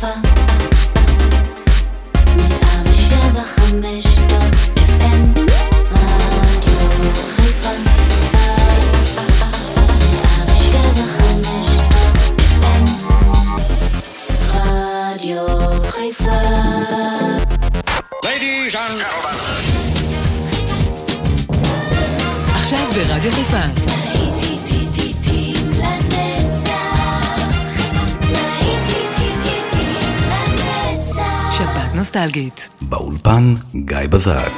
sofa. 0.00 0.29
נוסטלגית. 32.29 32.69
באולפן 32.81 33.53
גיא 33.75 34.07
בזק. 34.09 34.53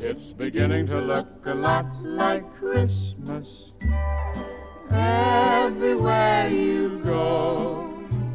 It's 0.00 0.32
beginning 0.44 0.86
to 0.92 0.98
look 1.12 1.30
a 1.46 1.54
lot 1.68 1.90
like 2.22 2.44
Christmas 2.60 3.46
everywhere 5.62 6.48
you 6.66 6.82
go. 7.14 7.26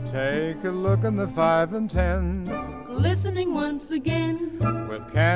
Take 0.05 0.61
a 0.71 0.73
look 0.85 1.01
in 1.09 1.15
the 1.23 1.29
five 1.39 1.69
and 1.77 1.89
ten 1.89 2.21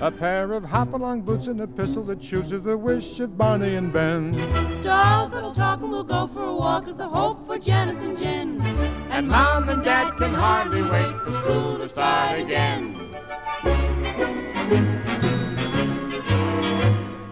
A 0.00 0.12
pair 0.12 0.52
of 0.52 0.62
hop-along 0.62 1.22
boots 1.22 1.48
and 1.48 1.60
a 1.60 1.66
pistol 1.66 2.04
that 2.04 2.22
shoots 2.22 2.52
is 2.52 2.62
the 2.62 2.78
wish 2.78 3.18
of 3.18 3.36
Barney 3.36 3.74
and 3.74 3.92
Ben. 3.92 4.30
Dolls 4.80 5.32
that'll 5.32 5.52
talk 5.52 5.80
and 5.80 5.90
we'll 5.90 6.04
go 6.04 6.28
for 6.28 6.44
a 6.44 6.54
walk 6.54 6.86
is 6.86 6.96
the 6.96 7.08
hope 7.08 7.44
for 7.44 7.58
Janice 7.58 8.00
and 8.02 8.16
Jen. 8.16 8.60
And 9.10 9.26
Mom 9.26 9.68
and 9.68 9.82
Dad 9.82 10.16
can 10.16 10.32
hardly 10.32 10.82
wait 10.82 11.16
for 11.22 11.32
school 11.32 11.78
to 11.78 11.88
start 11.88 12.38
again. 12.38 12.94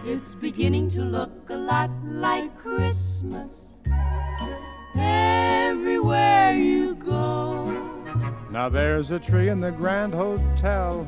It's 0.05 0.35
beginning 0.35 0.89
to 0.89 1.01
look 1.03 1.49
a 1.49 1.55
lot 1.55 1.89
like 2.03 2.57
Christmas 2.57 3.77
everywhere 4.93 6.53
you 6.53 6.95
go. 6.95 7.65
Now 8.51 8.67
there's 8.67 9.11
a 9.11 9.19
tree 9.19 9.47
in 9.47 9.61
the 9.61 9.71
Grand 9.71 10.13
Hotel 10.13 11.07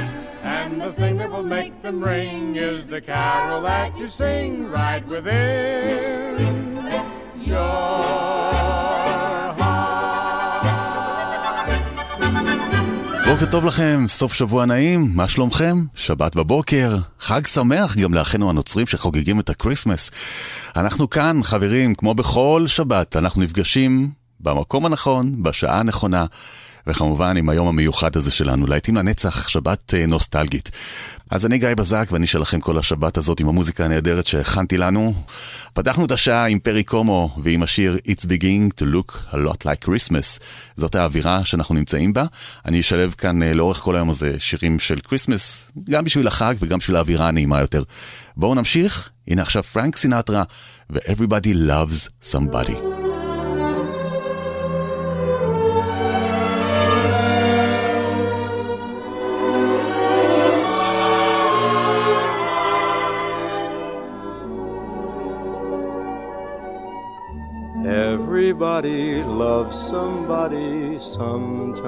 And 0.43 0.81
the 0.81 0.93
thing 0.93 1.17
that 1.17 1.29
will 1.29 1.43
make 1.43 1.81
them 1.81 2.03
ring 2.03 2.55
is 2.55 2.87
the 2.87 3.01
carol 3.01 3.61
that 3.61 3.97
you 3.97 4.07
sing 4.07 4.69
right 4.71 5.05
within 5.07 6.37
your 7.49 8.21
בוקר 13.31 13.45
טוב 13.45 13.65
לכם, 13.65 14.05
סוף 14.07 14.33
שבוע 14.33 14.65
נעים, 14.65 15.11
מה 15.13 15.27
שלומכם? 15.27 15.85
שבת 15.95 16.35
בבוקר, 16.35 16.97
חג 17.19 17.45
שמח 17.45 17.97
גם 17.97 18.13
לאחינו 18.13 18.49
הנוצרים 18.49 18.87
שחוגגים 18.87 19.39
את 19.39 19.49
הקריסמס. 19.49 20.11
אנחנו 20.75 21.09
כאן, 21.09 21.39
חברים, 21.43 21.95
כמו 21.95 22.13
בכל 22.13 22.63
שבת, 22.67 23.15
אנחנו 23.15 23.41
נפגשים 23.41 24.11
במקום 24.39 24.85
הנכון, 24.85 25.43
בשעה 25.43 25.79
הנכונה. 25.79 26.25
וכמובן 26.87 27.37
עם 27.37 27.49
היום 27.49 27.67
המיוחד 27.67 28.15
הזה 28.15 28.31
שלנו, 28.31 28.67
להיטים 28.67 28.95
לנצח, 28.95 29.47
שבת 29.47 29.93
אה, 29.93 30.05
נוסטלגית. 30.05 30.71
אז 31.31 31.45
אני 31.45 31.57
גיא 31.57 31.73
בזק 31.73 32.07
ואני 32.11 32.27
שלכם 32.27 32.59
כל 32.59 32.77
השבת 32.77 33.17
הזאת 33.17 33.39
עם 33.39 33.47
המוזיקה 33.47 33.85
הנהדרת 33.85 34.25
שהכנתי 34.25 34.77
לנו. 34.77 35.13
פתחנו 35.73 36.05
את 36.05 36.11
השעה 36.11 36.47
עם 36.47 36.59
פרי 36.59 36.83
קומו 36.83 37.35
ועם 37.43 37.63
השיר 37.63 37.97
It's 38.07 38.25
beginning 38.25 38.81
to 38.81 38.85
look 38.93 39.33
a 39.33 39.35
lot 39.35 39.65
like 39.65 39.85
Christmas. 39.85 40.41
זאת 40.77 40.95
האווירה 40.95 41.45
שאנחנו 41.45 41.75
נמצאים 41.75 42.13
בה. 42.13 42.25
אני 42.65 42.79
אשלב 42.79 43.15
כאן 43.17 43.43
אה, 43.43 43.53
לאורך 43.53 43.77
כל 43.77 43.95
היום 43.95 44.09
הזה 44.09 44.35
שירים 44.39 44.79
של 44.79 44.99
כריסמס, 44.99 45.71
גם 45.89 46.03
בשביל 46.03 46.27
החג 46.27 46.55
וגם 46.59 46.77
בשביל 46.77 46.95
האווירה 46.95 47.27
הנעימה 47.27 47.59
יותר. 47.59 47.83
בואו 48.37 48.55
נמשיך, 48.55 49.09
הנה 49.27 49.41
עכשיו 49.41 49.63
פרנק 49.63 49.95
סינטרה 49.95 50.43
ו-Everybody 50.89 51.55
loves 51.69 52.31
somebody. 52.31 53.10
Everybody 68.61 69.23
loves 69.23 69.75
somebody 69.75 70.99
sometime. 70.99 71.81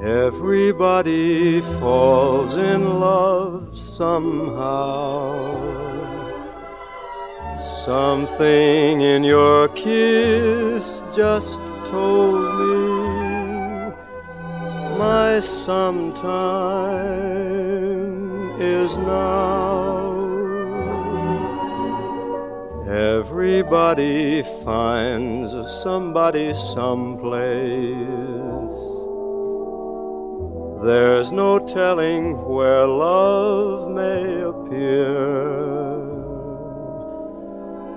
Everybody 0.00 1.60
falls 1.60 2.54
in 2.54 3.00
love 3.00 3.76
somehow. 3.76 5.58
Something 7.60 9.00
in 9.00 9.24
your 9.24 9.66
kiss 9.70 11.02
just 11.12 11.60
told 11.86 12.54
me 12.54 13.92
my 14.96 15.40
sometime 15.40 16.20
is 18.60 18.96
now. 18.96 19.99
Everybody 22.90 24.42
finds 24.42 25.52
somebody 25.80 26.52
someplace. 26.54 27.30
There's 30.82 31.30
no 31.30 31.60
telling 31.64 32.36
where 32.48 32.88
love 32.88 33.88
may 33.92 34.40
appear. 34.42 36.00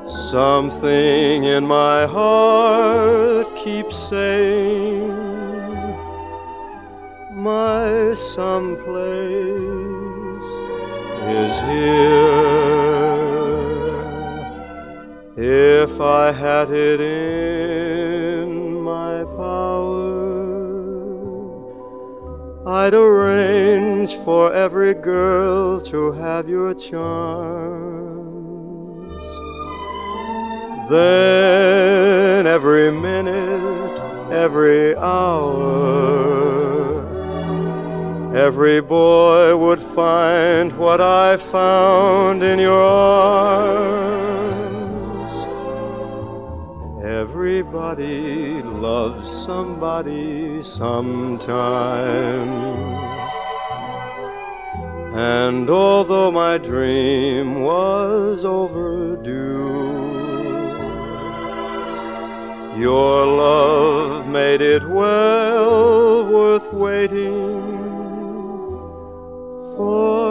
Something 0.08 1.46
in 1.46 1.66
my 1.66 2.06
heart 2.06 3.48
keeps 3.56 3.98
saying, 3.98 5.08
My 7.32 8.14
someplace 8.14 8.94
is 11.34 11.62
here. 11.72 12.63
If 15.46 16.00
I 16.00 16.32
had 16.32 16.72
it 16.72 17.02
in 17.02 18.80
my 18.82 19.26
power, 19.36 20.00
I'd 22.66 22.94
arrange 22.94 24.16
for 24.24 24.54
every 24.54 24.94
girl 24.94 25.82
to 25.82 26.14
have 26.14 26.48
your 26.48 26.74
charms. 26.74 27.92
Then 30.90 32.48
every 32.48 32.90
minute, 32.90 34.32
every 34.32 34.96
hour, 34.96 36.24
every 38.34 38.80
boy 38.80 39.58
would 39.58 39.82
find 39.82 40.72
what 40.78 41.02
I 41.02 41.36
found 41.36 42.44
in 42.44 42.60
your 42.60 42.82
arms. 42.82 44.43
Everybody 47.22 48.64
loves 48.64 49.30
somebody 49.30 50.64
sometime. 50.64 51.52
And 55.16 55.70
although 55.70 56.32
my 56.32 56.58
dream 56.58 57.62
was 57.62 58.44
overdue, 58.44 59.94
your 62.78 63.26
love 63.28 64.28
made 64.28 64.62
it 64.62 64.84
well 64.90 66.26
worth 66.26 66.74
waiting 66.74 67.62
for 69.76 70.23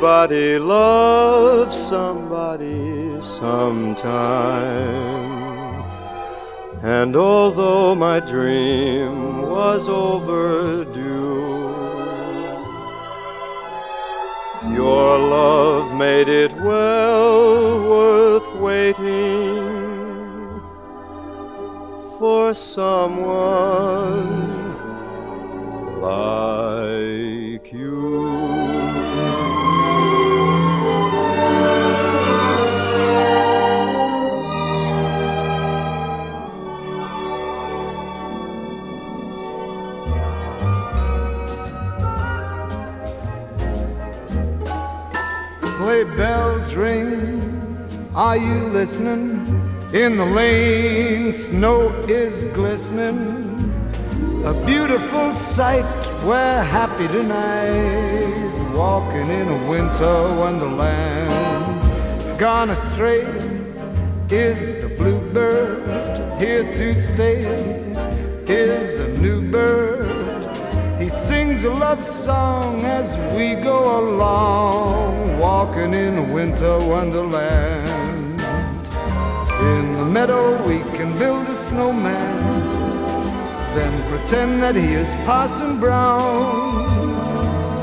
Everybody 0.00 0.60
loves 0.60 1.76
somebody 1.76 3.20
sometime. 3.20 4.14
And 6.84 7.16
although 7.16 7.96
my 7.96 8.20
dream 8.20 9.42
was 9.42 9.88
overdue, 9.88 11.02
your 14.72 15.18
love 15.18 15.92
made 15.98 16.28
it 16.28 16.52
well 16.52 17.80
worth 17.90 18.54
waiting 18.60 19.58
for 22.20 22.54
someone 22.54 23.98
Are 46.78 48.36
you 48.36 48.68
listening? 48.68 49.44
In 49.92 50.16
the 50.16 50.24
lane, 50.24 51.32
snow 51.32 51.88
is 52.06 52.44
glistening. 52.54 53.18
A 54.44 54.54
beautiful 54.64 55.34
sight, 55.34 55.84
we're 56.24 56.62
happy 56.62 57.08
tonight. 57.08 58.76
Walking 58.76 59.28
in 59.28 59.48
a 59.48 59.68
winter 59.68 60.36
wonderland. 60.36 62.38
Gone 62.38 62.70
astray 62.70 63.22
is 64.30 64.74
the 64.74 64.94
bluebird. 64.96 66.40
Here 66.40 66.72
to 66.74 66.94
stay 66.94 67.42
is 68.46 68.98
a 68.98 69.18
new 69.18 69.50
bird. 69.50 70.17
He 71.08 71.14
sings 71.14 71.64
a 71.64 71.70
love 71.70 72.04
song 72.04 72.84
as 72.84 73.16
we 73.34 73.54
go 73.54 73.78
along, 73.98 75.38
walking 75.38 75.94
in 75.94 76.34
winter 76.34 76.78
wonderland. 76.80 78.38
In 79.72 79.96
the 79.96 80.04
meadow, 80.04 80.62
we 80.68 80.80
can 80.98 81.16
build 81.18 81.46
a 81.46 81.54
snowman, 81.54 82.36
then 83.74 83.94
pretend 84.10 84.62
that 84.62 84.74
he 84.76 84.92
is 84.92 85.14
Parson 85.24 85.80
Brown. 85.80 87.08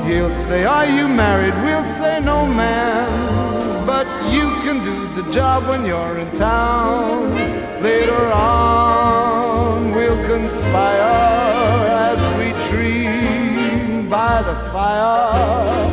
He'll 0.06 0.32
say, 0.32 0.64
Are 0.64 0.86
you 0.86 1.08
married? 1.08 1.54
We'll 1.64 1.84
say, 1.84 2.20
No, 2.20 2.46
man. 2.46 3.84
But 3.84 4.06
you 4.30 4.46
can 4.62 4.84
do 4.84 5.20
the 5.20 5.28
job 5.32 5.66
when 5.68 5.84
you're 5.84 6.18
in 6.18 6.30
town. 6.36 7.34
Later 7.82 8.30
on, 8.32 9.90
we'll 9.96 10.28
conspire 10.28 11.76
as 12.12 12.20
we 12.38 12.55
dream 12.76 14.08
by 14.08 14.42
the 14.42 14.54
fire 14.70 15.90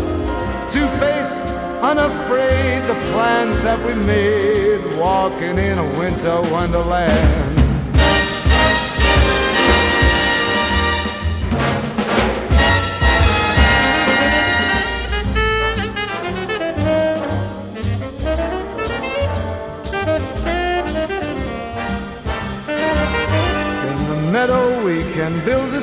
to 0.70 0.82
face 1.00 1.36
unafraid 1.82 2.84
the 2.84 2.98
plans 3.12 3.62
that 3.62 3.80
we 3.86 3.94
made 4.06 4.82
walking 5.00 5.58
in 5.58 5.78
a 5.78 6.00
winter 6.00 6.42
wonderland. 6.52 7.63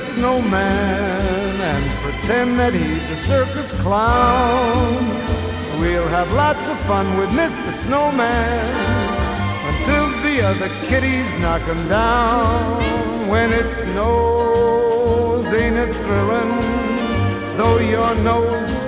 Snowman 0.01 1.61
and 1.61 1.85
pretend 2.01 2.59
that 2.59 2.73
he's 2.73 3.07
a 3.11 3.17
circus 3.17 3.71
clown. 3.83 4.97
We'll 5.79 6.09
have 6.09 6.33
lots 6.33 6.69
of 6.69 6.81
fun 6.81 7.19
with 7.19 7.31
Mr. 7.31 7.71
Snowman 7.71 8.65
until 9.71 10.09
the 10.25 10.41
other 10.43 10.69
kitties 10.89 11.35
knock 11.35 11.61
him 11.63 11.89
down. 11.89 13.29
When 13.29 13.53
it 13.53 13.71
snows, 13.71 15.53
ain't 15.53 15.77
it 15.77 15.95
thrilling? 15.95 16.53
Though 17.59 17.79
your 17.79 18.15
nose 18.31 18.83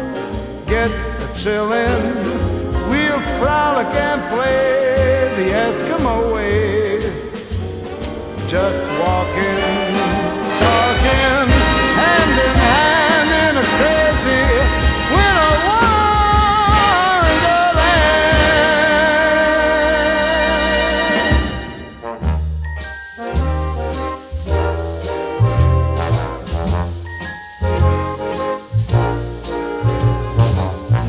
gets 0.66 1.08
a 1.08 1.28
chillin', 1.42 2.24
we'll 2.90 3.22
frolic 3.38 3.92
and 4.08 4.20
play 4.32 5.28
the 5.36 5.50
Eskimo 5.66 6.34
way 6.34 6.82
just 8.48 8.86
walking, 9.00 10.21
talking, 11.02 11.48
hand 11.98 12.36
in 12.46 12.54
hand 12.66 13.30
in 13.44 13.54
a 13.56 13.64
crazy 13.76 14.42
winter 15.14 15.52
wonderland. 15.68 16.34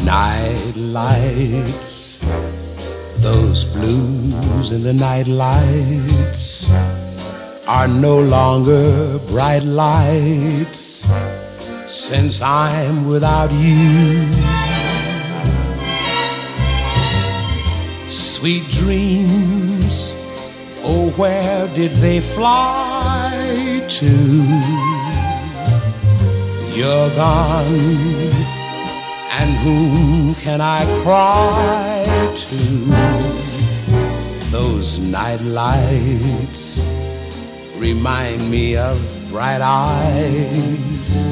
Night 0.05 0.75
lights, 0.75 2.19
those 3.19 3.63
blues 3.65 4.71
in 4.71 4.83
the 4.83 4.93
night 4.93 5.27
lights 5.27 6.69
are 7.67 7.87
no 7.87 8.19
longer 8.19 9.19
bright 9.27 9.63
lights 9.63 11.07
since 11.85 12.41
I'm 12.41 13.07
without 13.07 13.51
you. 13.53 14.27
Sweet 18.09 18.69
dreams, 18.69 20.17
oh, 20.83 21.13
where 21.15 21.67
did 21.73 21.91
they 22.01 22.19
fly 22.19 23.85
to? 23.87 24.11
You're 26.77 27.09
gone 27.15 28.43
and 29.39 29.51
whom 29.63 30.35
can 30.35 30.59
I 30.59 30.83
cry 31.01 32.05
to? 32.35 32.57
Those 34.51 34.99
night 34.99 35.41
lights 35.41 36.83
remind 37.83 38.49
me 38.49 38.77
of 38.77 38.97
bright 39.29 39.59
eyes 39.59 41.31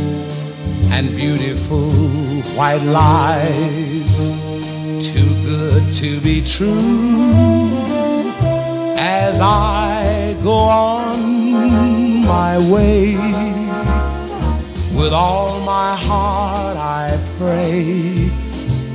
and 0.91 1.15
beautiful 1.15 1.89
white 2.58 2.84
lies. 2.84 4.31
Too 5.00 5.31
good 5.46 5.89
to 6.01 6.20
be 6.20 6.41
true. 6.41 7.72
As 8.98 9.39
I 9.39 10.36
go 10.43 10.58
on 10.91 12.25
my 12.25 12.58
way, 12.74 13.15
with 14.93 15.13
all 15.13 15.62
my 15.62 15.96
heart 15.96 16.75
I 16.75 17.17
pray 17.38 18.29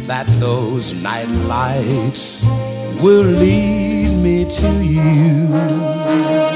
that 0.06 0.26
those 0.40 0.92
night 0.92 1.30
lights 1.54 2.44
will 3.02 3.24
lead 3.24 4.10
me 4.22 4.44
to 4.60 4.68
you. 4.84 6.55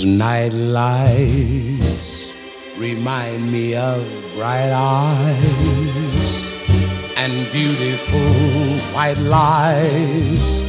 Those 0.00 0.08
night 0.08 0.54
lights 0.54 2.34
remind 2.78 3.52
me 3.52 3.74
of 3.74 4.02
bright 4.34 4.70
eyes 4.72 6.54
and 7.18 7.52
beautiful 7.52 8.78
white 8.94 9.18
lies, 9.18 10.62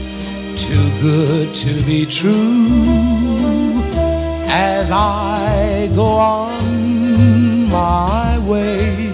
too 0.58 0.92
good 1.00 1.56
to 1.56 1.82
be 1.84 2.06
true. 2.06 2.84
As 4.50 4.92
I 4.92 5.90
go 5.96 6.08
on 6.08 7.70
my 7.70 8.38
way, 8.40 9.08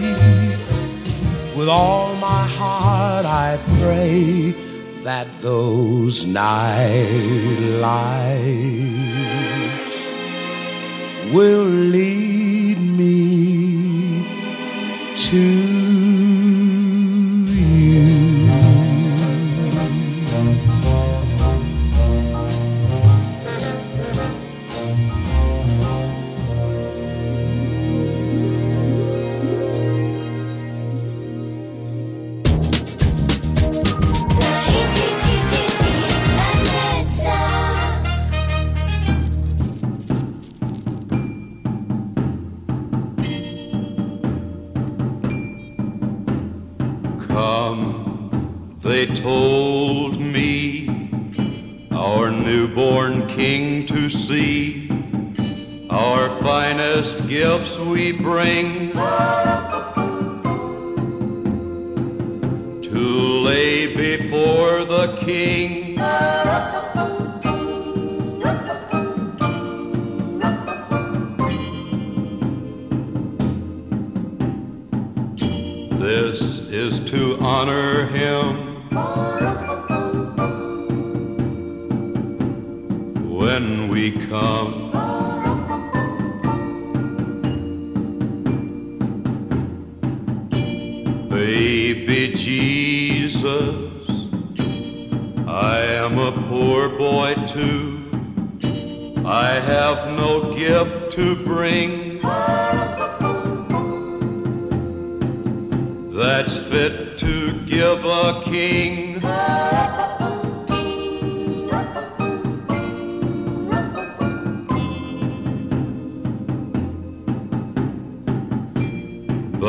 with 1.56 1.70
all 1.70 2.16
my 2.16 2.48
heart 2.58 3.28
I 3.28 3.60
pray 3.82 4.56
that 5.04 5.28
those 5.42 6.26
night 6.26 7.60
lights 7.82 8.97
will 11.34 11.66
lead 11.66 12.27
they 48.98 49.06
told 49.14 50.20
me, 50.20 50.90
our 51.92 52.32
newborn 52.32 53.28
king 53.28 53.86
to 53.86 54.10
see. 54.10 54.90
Our 55.92 56.32
finest 56.42 57.28
gifts 57.28 57.78
we 57.78 58.12
bring 58.12 58.94
to 62.90 63.00
lay 63.46 63.96
before 63.96 64.84
the 64.84 65.16
king. 65.20 65.77
When 84.08 84.67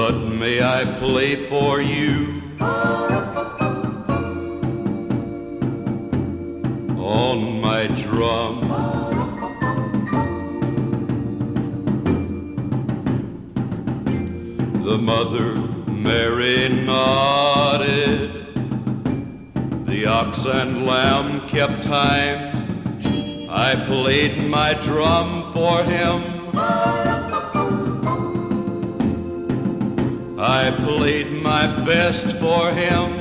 But 0.00 0.18
may 0.28 0.62
I 0.62 0.84
play 1.00 1.48
for 1.48 1.82
you 1.82 2.40
on 6.96 7.60
my 7.60 7.88
drum? 7.88 8.60
The 14.84 14.98
mother 14.98 15.56
Mary 15.90 16.68
nodded. 16.68 18.30
The 19.86 20.06
ox 20.06 20.44
and 20.44 20.86
lamb 20.86 21.48
kept 21.48 21.82
time. 21.82 23.50
I 23.50 23.74
played 23.88 24.48
my 24.48 24.74
drum 24.74 25.52
for 25.52 25.82
him. 25.82 26.37
I 30.50 30.70
played 30.70 31.30
my 31.30 31.66
best 31.84 32.24
for 32.38 32.72
him. 32.72 33.17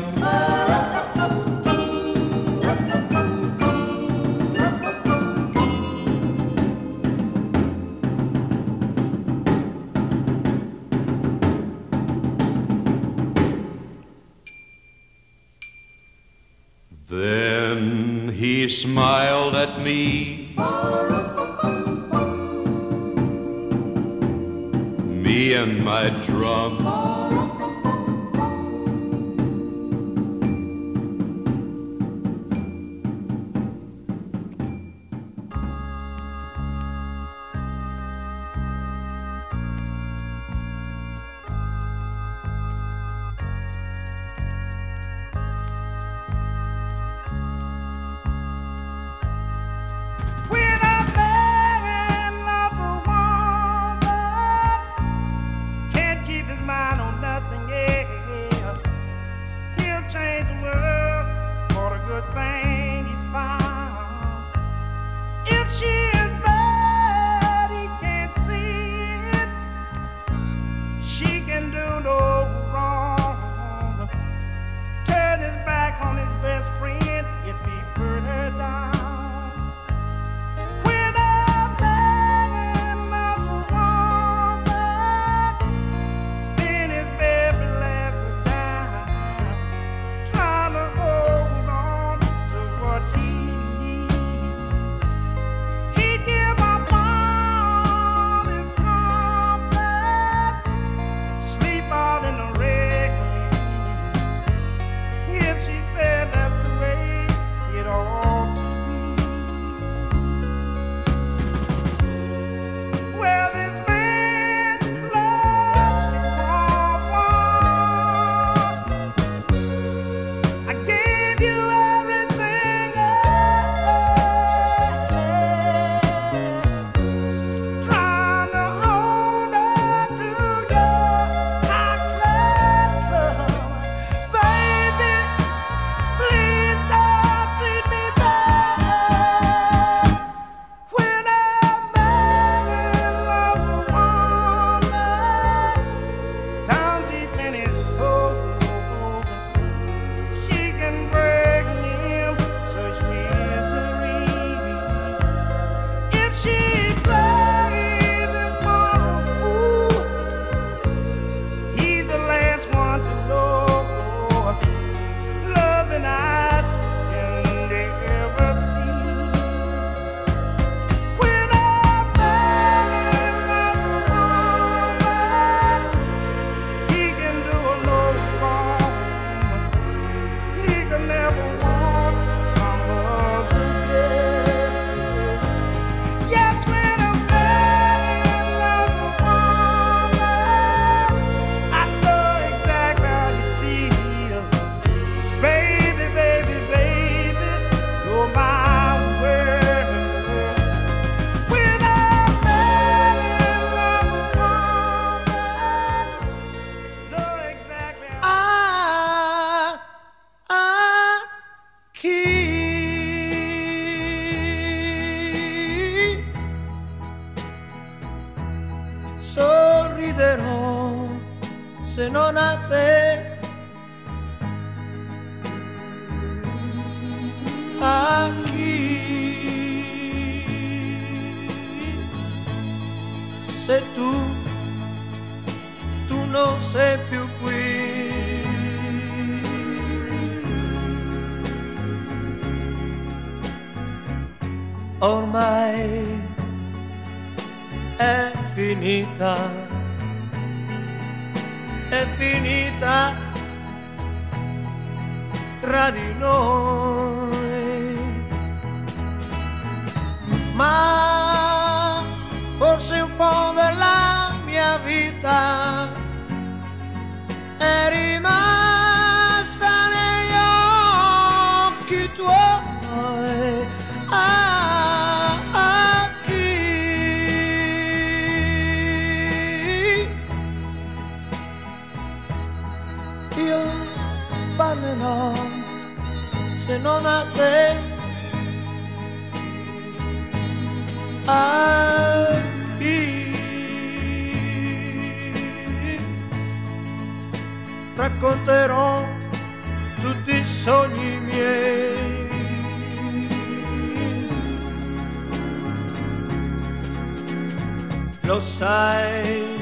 Lo 308.28 308.42
sai, 308.42 309.56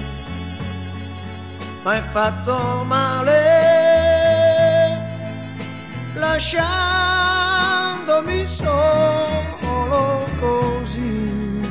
m'hai 1.84 2.02
fatto 2.12 2.84
male, 2.86 3.44
lasciandomi 6.16 8.48
solo 8.48 10.26
così. 10.40 11.62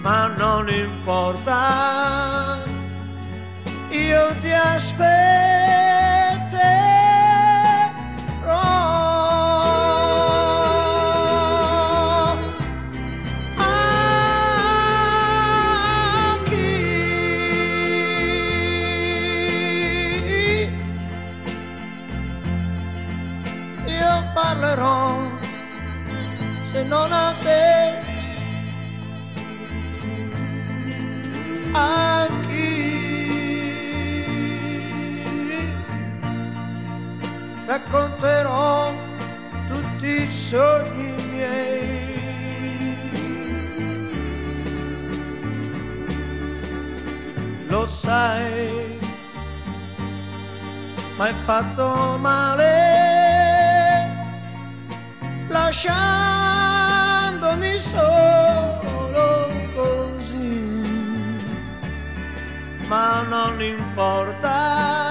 Ma 0.00 0.28
non 0.38 0.70
importa, 0.70 2.56
io 3.90 4.34
ti 4.40 4.50
aspetterò. 4.50 5.29
Racconterò 37.70 38.92
tutti 39.68 40.22
i 40.22 40.28
sogni 40.28 41.14
miei. 41.30 42.98
Lo 47.68 47.86
sai, 47.86 48.98
m'hai 51.16 51.32
fatto 51.44 52.18
male, 52.18 52.74
lasciandomi 55.46 55.90
solo 57.82 59.48
così. 59.76 60.58
Ma 62.88 63.22
non 63.28 63.62
importa, 63.62 65.09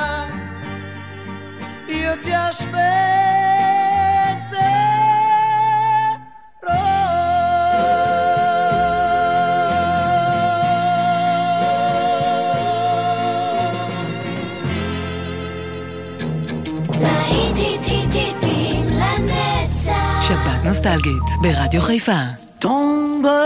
io 2.09 2.17
ti 2.25 2.33
שבת 20.29 20.65
נוסטלגית 20.65 21.23
ברדיו 21.43 21.81
חיפה. 21.81 22.13
Tombe 22.61 23.41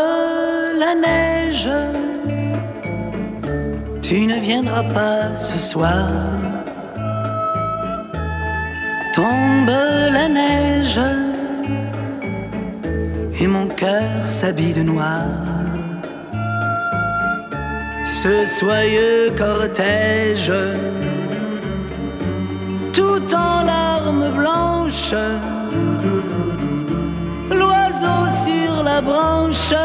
la 0.83 0.93
neige, 1.05 1.79
tu 4.05 4.17
ne 4.31 4.39
viendras 4.47 4.87
pas 4.95 5.35
ce 5.47 5.59
soir. 5.71 6.39
Tombe 9.14 9.70
la 10.12 10.28
neige, 10.28 11.00
et 13.40 13.46
mon 13.46 13.68
cœur 13.68 14.26
s'habille 14.26 14.74
de 14.74 14.82
noir. 14.82 15.28
Ce 18.06 18.48
soyeux 18.48 19.32
cortège, 19.38 20.52
tout 22.92 23.36
en 23.36 23.64
larmes 23.64 24.32
blanches, 24.36 25.16
l'oiseau 27.52 28.22
sur 28.46 28.84
la 28.84 29.00
branche 29.00 29.76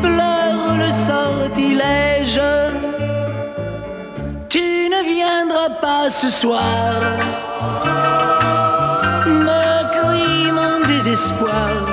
pleure 0.00 0.78
le 0.78 0.90
sortilège. 1.08 2.40
Ne 5.02 5.08
viendras 5.08 5.70
pas 5.80 6.08
ce 6.10 6.30
soir, 6.30 6.94
me 9.26 9.82
crie 9.90 10.52
mon 10.52 10.86
désespoir. 10.86 11.91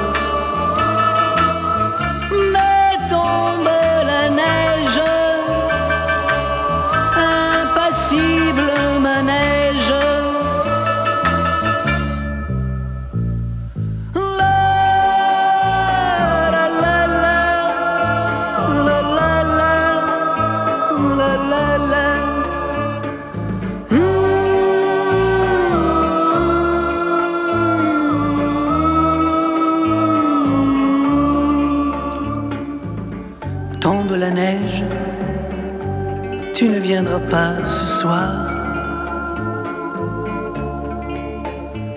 Viendras 37.01 37.29
pas 37.29 37.63
ce 37.63 37.85
soir. 37.85 38.29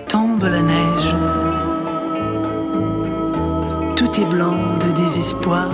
Tombe 0.07 0.43
la 0.43 0.61
neige, 0.61 1.15
tout 3.97 4.11
est 4.21 4.29
blanc 4.35 4.61
de 4.83 4.91
désespoir. 5.01 5.71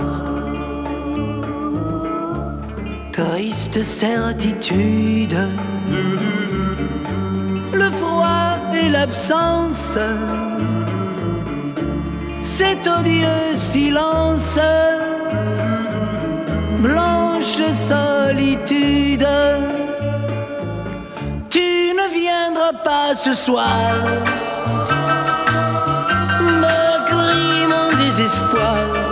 Triste 3.12 3.82
certitude, 3.84 5.38
le 7.72 7.90
froid 8.00 8.56
et 8.82 8.88
l'absence, 8.88 9.98
cet 12.42 12.88
odieux 12.88 13.54
silence, 13.54 14.58
blanche 16.82 17.30
blanche 17.40 18.09
solitude. 18.30 19.26
Tu 21.48 21.68
ne 21.98 22.06
viendras 22.20 22.76
pas 22.84 23.14
ce 23.14 23.34
soir. 23.34 23.90
Me 26.62 26.80
crie 27.10 27.66
mon 27.72 27.88
désespoir. 28.02 29.09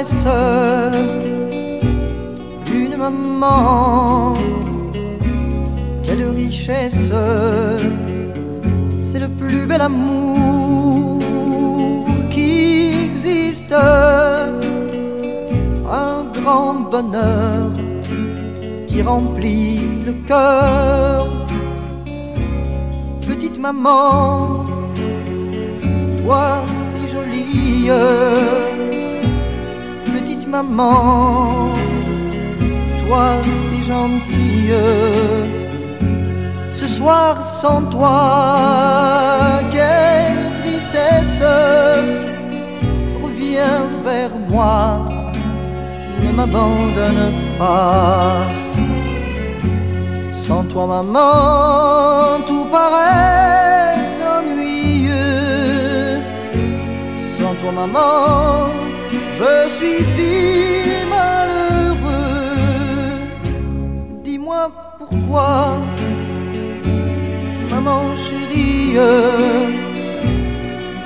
Tendresse. 0.00 0.24
Une 2.72 2.96
maman, 2.96 4.34
quelle 6.04 6.30
richesse. 6.36 7.12
C'est 8.98 9.18
le 9.18 9.28
plus 9.28 9.66
bel 9.66 9.80
amour 9.80 11.20
qui 12.30 12.92
existe. 13.04 13.72
Un 15.92 16.24
grand 16.32 16.74
bonheur 16.90 17.70
qui 18.86 19.02
remplit 19.02 19.80
le 20.06 20.12
cœur. 20.26 21.26
Petite 23.26 23.58
maman, 23.58 24.64
toi 26.24 26.62
si 26.94 27.08
jolie, 27.12 27.90
maman, 30.62 31.72
toi 33.06 33.26
si 33.66 33.84
gentille. 33.84 34.74
Ce 36.70 36.86
soir 36.86 37.42
sans 37.42 37.82
toi, 37.82 39.60
quelle 39.70 40.52
tristesse, 40.60 41.42
reviens 43.22 43.86
vers 44.04 44.34
moi, 44.50 45.04
ne 46.22 46.30
m'abandonne 46.32 47.32
pas. 47.58 48.44
Sans 50.32 50.64
toi, 50.64 50.86
maman, 50.86 52.42
tout 52.46 52.66
paraît 52.72 53.94
ennuyeux. 54.36 56.22
Sans 57.38 57.54
toi, 57.60 57.72
maman, 57.72 58.89
je 59.40 59.52
suis 59.76 60.02
si 60.14 60.34
malheureux. 61.08 62.56
Dis-moi 64.24 64.62
pourquoi, 64.98 65.50
maman 67.70 68.00
chérie. 68.16 68.98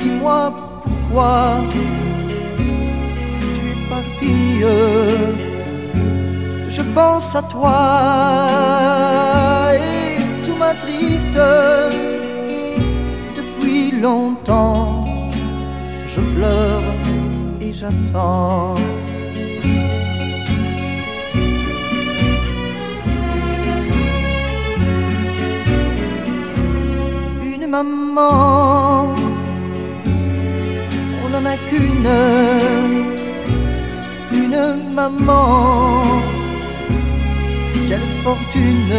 Dis-moi 0.01 0.41
pourquoi 0.57 1.35
tu 1.69 2.71
es 3.71 3.77
partie 3.89 4.45
je 6.77 6.83
pense 6.83 7.37
à 7.37 7.43
toi 7.43 7.79
et 9.75 10.19
tout 10.45 10.57
m'attriste. 10.57 11.41
Depuis 13.39 13.93
longtemps, 14.01 15.05
je 16.13 16.21
pleure 16.35 16.84
Une 17.85 17.93
maman, 27.69 29.15
on 31.23 31.29
n'en 31.29 31.45
a 31.45 31.57
qu'une. 31.69 32.09
Une 34.33 34.95
maman 34.95 36.05
quelle 37.89 38.09
fortune 38.25 38.99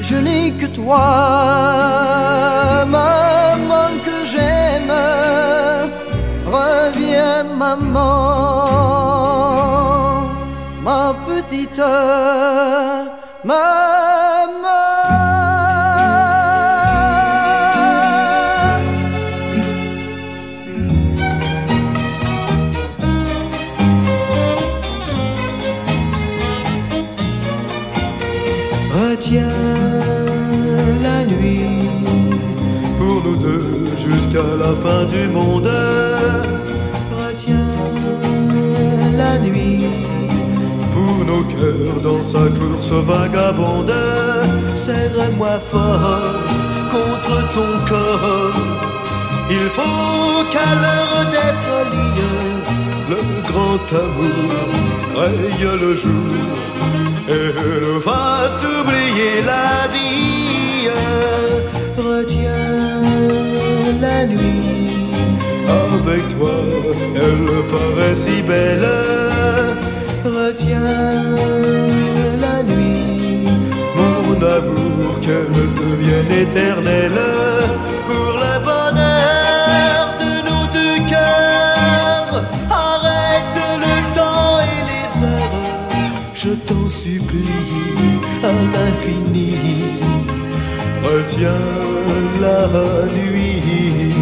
Je 0.00 0.16
n'ai 0.16 0.52
que 0.52 0.66
toi, 0.66 0.98
maman 2.86 3.27
maman, 7.92 9.48
ma 10.82 11.14
petite 11.26 11.80
maman 13.44 13.88
Retiens 28.94 29.42
la 31.02 31.24
nuit 31.24 31.88
pour 32.98 33.22
nous 33.24 33.36
deux 33.36 33.86
jusqu'à 33.96 34.42
la 34.58 34.74
fin 34.82 35.04
du 35.04 35.28
monde. 35.28 35.97
Dans 42.02 42.22
sa 42.22 42.44
course 42.58 42.92
vagabonde. 42.92 43.94
Serre-moi 44.74 45.58
fort 45.70 46.34
contre 46.90 47.50
ton 47.50 47.70
corps. 47.88 48.52
Il 49.50 49.68
faut 49.76 50.44
qu'à 50.52 50.70
l'heure 50.82 51.24
des 51.34 51.52
folies, 51.64 52.28
le 53.12 53.20
grand 53.50 53.86
amour 54.04 54.58
raye 55.16 55.78
le 55.80 55.96
jour 55.96 56.32
et 57.28 57.80
nous 57.82 58.00
fasse 58.00 58.62
oublier 58.64 59.42
la 59.44 59.88
vie. 59.94 60.88
Retiens 61.96 63.02
la 64.00 64.26
nuit 64.26 64.68
avec 65.68 66.28
toi, 66.36 66.50
elle 67.14 67.64
paraît 67.72 68.14
si 68.14 68.42
belle. 68.42 68.88
Retiens 70.24 71.24
la 72.40 72.62
nuit, 72.62 73.44
mon 73.96 74.36
amour, 74.46 75.20
qu'elle 75.20 75.58
devienne 75.74 76.32
éternelle 76.44 77.20
pour 78.06 78.32
le 78.44 78.54
bonheur 78.70 80.04
de 80.22 80.32
nos 80.48 80.66
deux 80.76 80.98
cœurs. 81.08 82.44
Arrête 82.70 83.58
le 83.84 84.14
temps 84.14 84.58
et 84.60 84.80
les 84.90 85.24
heures 85.24 85.58
je 86.40 86.50
t'en 86.50 86.88
supplie 86.88 88.20
à 88.44 88.52
l'infini. 88.72 89.56
Retiens 91.02 91.66
la 92.40 92.60
nuit, 93.16 94.14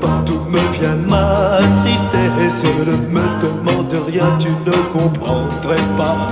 pas 0.00 0.22
d'où 0.26 0.40
me 0.50 0.60
vient 0.78 0.96
ma 1.08 1.58
tristesse, 1.82 2.64
ne 2.64 2.96
me 3.14 3.26
demande 3.40 3.94
rien, 4.06 4.36
tu 4.38 4.48
ne 4.66 4.76
comprendrais 4.92 5.86
pas. 5.96 6.28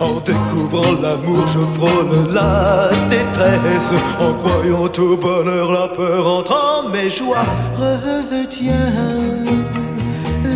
En 0.00 0.18
découvrant 0.20 0.92
l'amour, 1.00 1.46
je 1.46 1.60
frôle 1.78 2.32
la 2.34 2.90
détresse. 3.08 3.92
En 4.20 4.32
croyant 4.34 4.90
au 4.98 5.16
bonheur, 5.16 5.70
la 5.70 5.88
peur 5.88 6.26
entre 6.26 6.52
en 6.52 6.88
mes 6.88 7.08
joies. 7.08 7.46
Retiens 7.78 8.92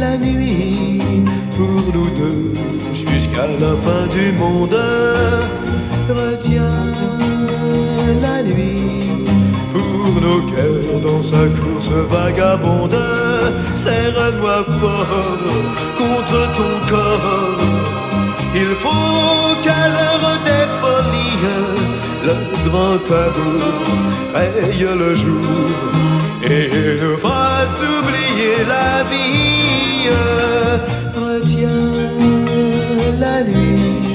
la 0.01 0.17
nuit 0.17 1.01
pour 1.57 1.95
nous 1.95 2.11
deux 2.17 2.55
jusqu'à 2.93 3.47
la 3.47 3.73
fin 3.85 4.07
du 4.17 4.33
monde. 4.33 4.77
Retiens 6.09 6.83
la 8.21 8.43
nuit 8.43 8.86
pour 10.17 10.23
nos 10.23 10.41
cœurs 10.43 11.01
dans 11.03 11.23
sa 11.23 11.43
course 11.61 11.91
vagabonde. 12.11 12.99
Serre-moi 13.75 14.65
fort 14.81 15.25
contre 15.99 16.53
ton 16.55 16.73
corps. 16.89 17.61
Il 18.55 18.73
faut 18.83 19.63
qu'à 19.63 19.89
l'heure 19.95 20.39
des 20.49 20.67
folies, 20.81 21.45
le 22.29 22.35
grand 22.69 23.07
amour 23.27 23.63
raye 24.35 24.87
le 24.99 25.15
jour 25.15 25.69
et 26.43 26.71
nous 27.03 27.19
fasse 27.19 27.81
oublier 27.99 28.59
la 28.75 29.05
vie. 29.11 30.09
Retiens 31.15 31.93
la 33.21 33.43
nuit, 33.43 34.06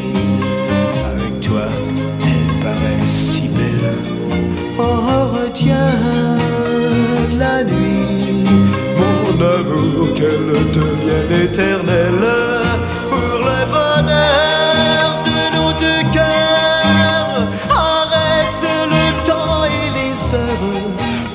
Retiens 5.62 6.40
la 7.38 7.64
nuit, 7.64 8.46
mon 8.98 9.46
amour, 9.46 10.12
qu'elle 10.16 10.72
devienne 10.72 11.34
éternelle 11.44 12.26
pour 13.12 13.38
le 13.48 13.60
bonheur 13.70 15.22
de 15.24 15.40
nos 15.56 15.72
deux 15.74 16.04
cœurs. 16.12 17.46
Arrête 17.70 18.66
le 18.90 19.06
temps 19.28 19.66
et 19.66 19.88
les 20.00 20.34
heures, 20.34 20.82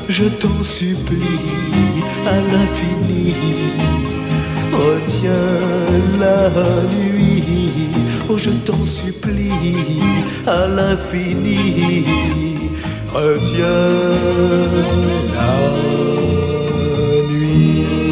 je 0.09 0.25
t'en 0.25 0.61
supplie 0.61 2.03
à 2.27 2.37
l'infini. 2.51 3.37
Retiens 4.73 5.55
la 6.19 6.51
nuit, 6.97 7.93
oh 8.30 8.38
je 8.38 8.52
t'en 8.65 8.84
supplie 8.86 9.52
à 10.48 10.67
l'infini. 10.67 12.06
Retiens 13.13 13.67
la 15.36 15.54
nuit. 17.30 18.12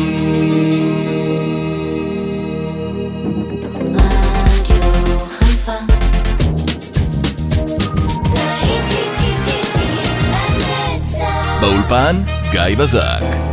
באולפן, 11.62 12.21
גיא 12.51 12.75
בזק. 12.77 13.52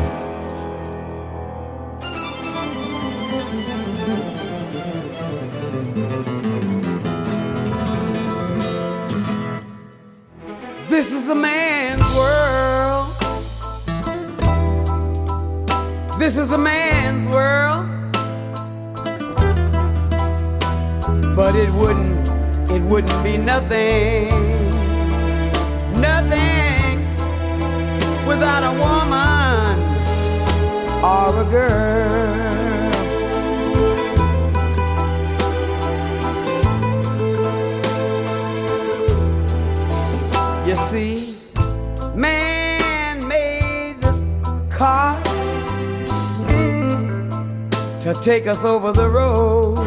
Take 48.21 48.45
us 48.45 48.63
over 48.63 48.91
the 48.91 49.09
road. 49.09 49.79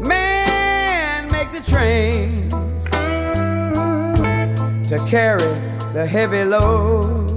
Man 0.00 1.30
make 1.30 1.52
the 1.52 1.60
trains 1.60 2.84
to 4.88 4.98
carry 5.08 5.54
the 5.92 6.04
heavy 6.04 6.42
load. 6.42 7.30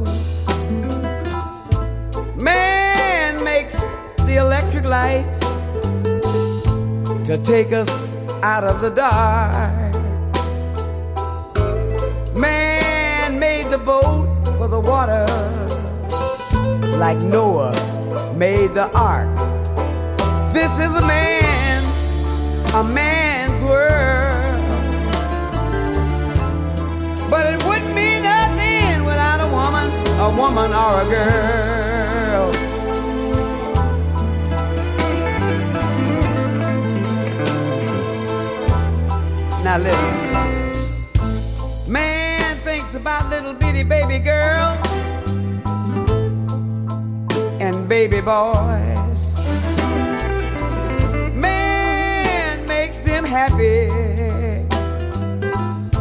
Man 2.41 3.43
makes 3.43 3.79
the 4.25 4.37
electric 4.37 4.85
lights 4.85 5.39
to 7.27 7.39
take 7.43 7.71
us 7.71 8.11
out 8.41 8.63
of 8.63 8.81
the 8.81 8.89
dark. 8.89 9.93
Man 12.35 13.37
made 13.37 13.65
the 13.65 13.77
boat 13.77 14.27
for 14.57 14.67
the 14.67 14.79
water, 14.79 15.27
like 16.97 17.19
Noah 17.19 17.84
made 18.35 18.73
the 18.73 18.91
ark. 18.91 19.29
This 20.53 20.73
is 20.79 20.93
a 20.93 21.01
man, 21.01 21.83
a 22.73 22.83
man's 22.83 23.63
world. 23.63 24.61
But 27.29 27.53
it 27.53 27.63
wouldn't 27.65 27.95
be 27.95 28.19
nothing 28.19 29.05
without 29.05 29.39
a 29.39 29.47
woman, 29.47 29.89
a 30.19 30.29
woman 30.35 30.73
or 30.73 31.01
a 31.01 31.05
girl. 31.09 32.51
Now 39.63 39.77
listen. 39.77 40.25
Man 41.91 42.57
thinks 42.57 42.95
about 42.95 43.29
little 43.29 43.53
bitty 43.53 43.83
baby 43.83 44.19
girls 44.19 44.94
and 47.65 47.89
baby 47.89 48.21
boys. 48.21 49.39
Man 51.33 52.67
makes 52.67 52.99
them 52.99 53.23
happy. 53.23 53.87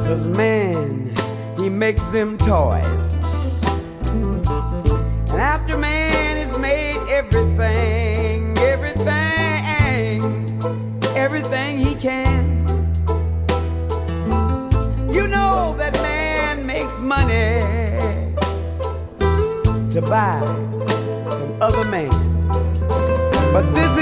Cause 0.07 0.27
man, 0.27 1.15
he 1.59 1.71
makes 1.71 2.03
them 2.17 2.37
toys. 2.37 3.17
And 5.33 5.41
after 5.41 5.79
man 5.79 6.37
has 6.37 6.59
made 6.59 6.99
everything, 7.09 8.59
everything, 8.59 10.21
everything 11.17 11.79
he 11.79 11.95
can. 11.95 12.67
You 15.11 15.29
know 15.29 15.75
that 15.79 15.95
man 16.03 16.67
makes 16.67 17.01
money 17.01 17.61
to 19.93 20.03
buy. 20.03 20.64
But 23.55 23.73
this 23.73 23.94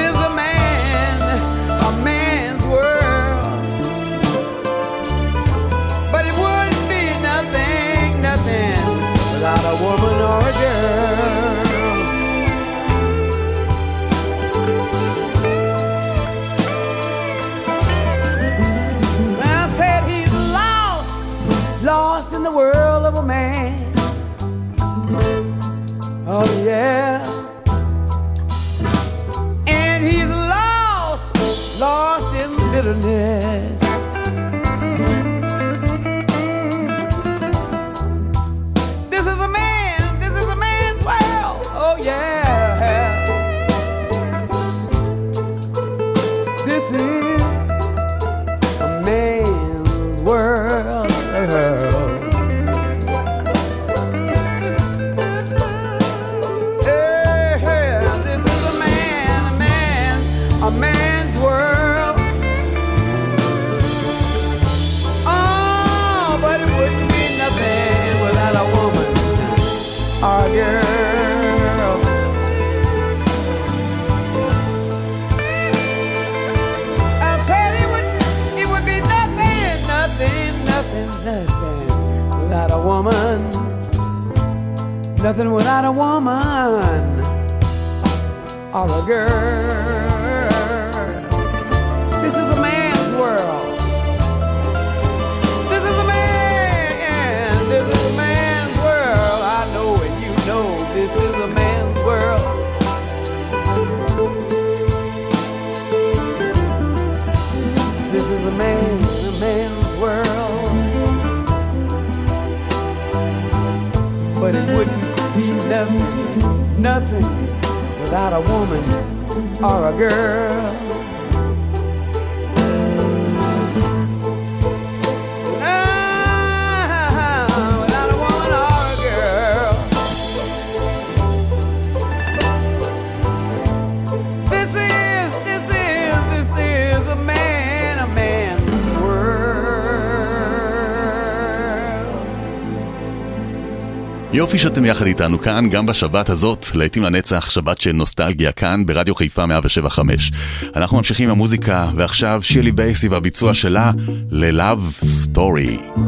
יופי 144.42 144.58
שאתם 144.58 144.84
יחד 144.84 145.06
איתנו 145.06 145.40
כאן, 145.40 145.68
גם 145.70 145.86
בשבת 145.86 146.28
הזאת, 146.28 146.66
לעיתים 146.74 147.02
לנצח, 147.02 147.50
שבת 147.50 147.80
של 147.80 147.92
נוסטלגיה, 147.92 148.52
כאן 148.52 148.86
ברדיו 148.86 149.14
חיפה 149.14 149.46
175. 149.46 150.32
אנחנו 150.76 150.96
ממשיכים 150.96 151.28
עם 151.28 151.30
המוזיקה, 151.30 151.90
ועכשיו 151.96 152.40
שירלי 152.42 152.72
בייסי 152.72 153.08
והביצוע 153.08 153.54
שלה 153.54 153.90
ל-Love 154.30 155.04
Story. 155.26 156.00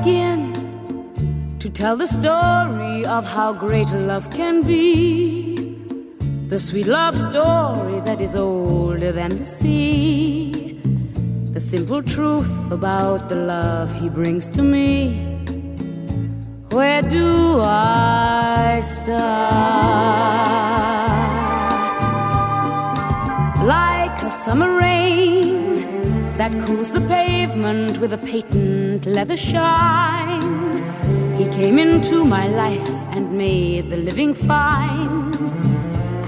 Begin 0.00 0.40
to 1.58 1.68
tell 1.68 1.96
the 1.96 2.06
story 2.06 2.98
of 3.16 3.22
how 3.36 3.50
great 3.64 3.90
love 4.10 4.26
can 4.30 4.56
be? 4.62 5.49
The 6.50 6.58
sweet 6.58 6.88
love 6.88 7.16
story 7.16 8.00
that 8.00 8.20
is 8.20 8.34
older 8.34 9.12
than 9.12 9.38
the 9.38 9.46
sea. 9.46 10.80
The 11.52 11.60
simple 11.60 12.02
truth 12.02 12.72
about 12.72 13.28
the 13.28 13.36
love 13.36 13.94
he 14.00 14.10
brings 14.10 14.48
to 14.48 14.60
me. 14.60 15.14
Where 16.72 17.02
do 17.02 17.60
I 17.62 18.82
start? 18.82 19.20
Like 23.64 24.20
a 24.20 24.32
summer 24.32 24.76
rain 24.76 26.34
that 26.34 26.50
cools 26.66 26.90
the 26.90 27.02
pavement 27.02 27.98
with 27.98 28.12
a 28.12 28.18
patent 28.18 29.06
leather 29.06 29.36
shine. 29.36 30.42
He 31.36 31.46
came 31.46 31.78
into 31.78 32.24
my 32.24 32.48
life 32.48 32.90
and 33.14 33.38
made 33.38 33.88
the 33.88 33.98
living 33.98 34.34
fine 34.34 35.69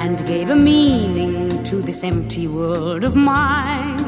and 0.03 0.26
gave 0.26 0.50
a 0.50 0.57
meaning 0.57 1.62
to 1.62 1.80
this 1.80 2.03
empty 2.03 2.48
world 2.48 3.05
of 3.05 3.14
mine. 3.14 4.00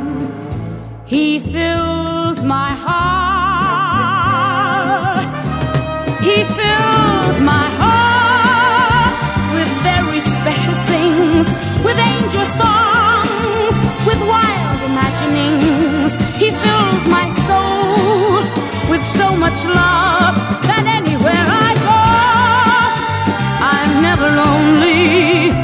He 1.07 1.39
fills 1.39 2.43
my 2.43 2.73
heart. 2.87 3.95
He 6.29 6.43
fills 6.59 7.41
my 7.41 7.67
heart 7.81 9.15
with 9.55 9.71
very 9.91 10.21
special 10.37 10.77
things, 10.93 11.47
with 11.87 11.97
angel 12.13 12.47
songs, 12.63 13.75
with 14.09 14.21
wild 14.35 14.81
imaginings. 14.91 16.11
He 16.43 16.49
fills 16.65 17.05
my 17.07 17.27
soul 17.47 18.43
with 18.91 19.05
so 19.07 19.29
much 19.37 19.59
love 19.65 20.35
that 20.69 20.85
anywhere 20.99 21.47
I 21.69 21.73
go, 21.89 22.03
I'm 23.75 23.93
never 24.03 24.29
lonely 24.43 25.64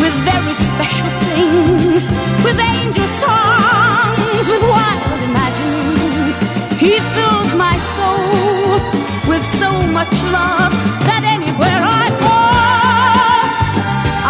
with 0.00 0.14
very 0.24 0.54
special 0.70 1.10
things, 1.28 2.00
with 2.44 2.58
angel 2.58 3.08
songs, 3.24 4.44
with 4.48 4.62
wild 4.72 5.20
imaginings. 5.28 6.34
He 6.80 6.92
fills 7.12 7.50
my 7.54 7.76
soul 7.96 8.80
with 9.28 9.44
so 9.44 9.70
much 9.98 10.14
love 10.32 10.72
that 11.04 11.24
anywhere 11.36 11.82
I 12.00 12.08
go, 12.24 12.40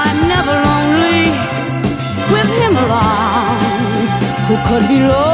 I'm 0.03 0.19
never 0.35 0.55
lonely 0.67 1.31
with 2.35 2.51
him 2.61 2.75
along. 2.85 4.03
Who 4.49 4.55
could 4.67 4.89
be 4.89 4.99
lonely? 4.99 5.34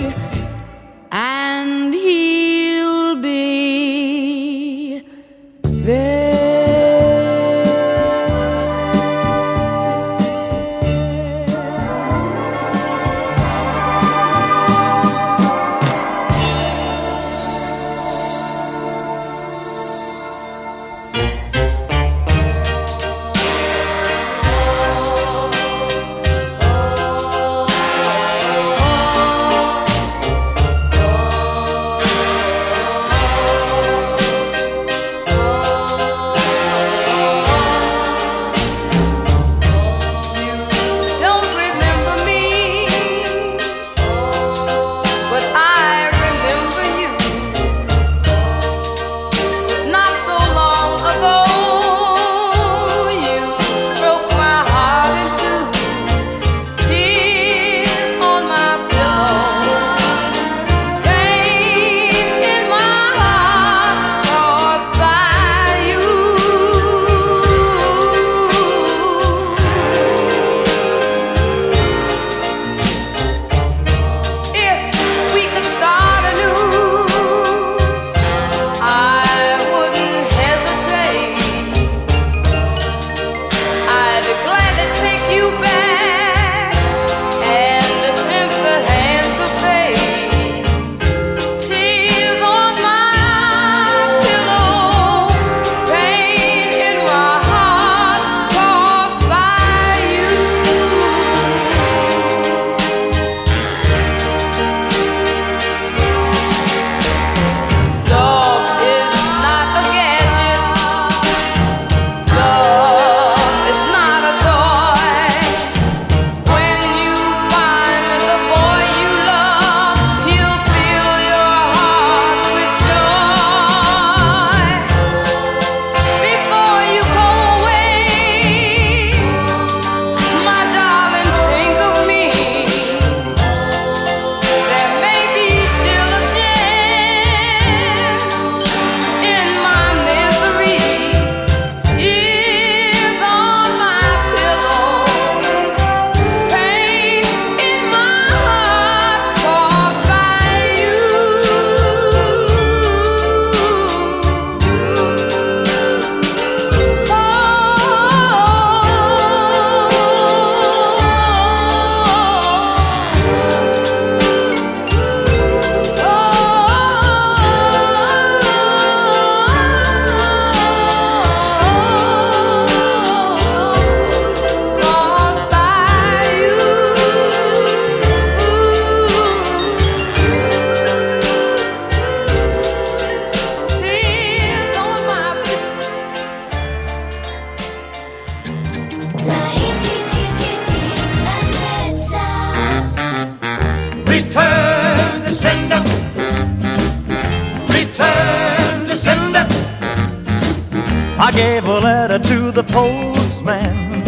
To 202.19 202.51
the 202.51 202.63
postman. 202.63 204.03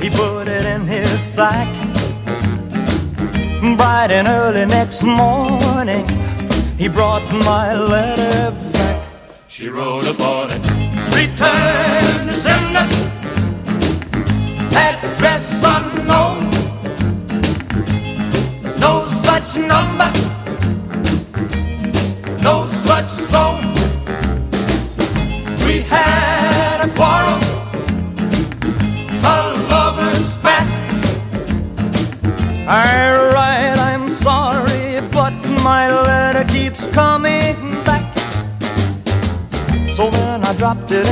He 0.00 0.08
put 0.08 0.48
it 0.48 0.64
in 0.64 0.86
his 0.86 1.20
sack. 1.20 1.68
Bright 3.76 4.10
and 4.10 4.26
early 4.28 4.64
next 4.64 5.02
morning, 5.02 6.08
he 6.78 6.88
brought 6.88 7.24
my 7.32 7.76
letter 7.76 8.56
back. 8.72 9.08
She 9.46 9.68
wrote 9.68 10.06
upon 10.06 10.52
it. 10.52 10.62
Return 11.14 12.07